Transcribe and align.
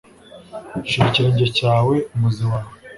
Shira 0.89 1.05
ikirenge 1.09 1.45
cyawe, 1.57 1.95
umuzi 2.15 2.43
wawe, 2.51 2.73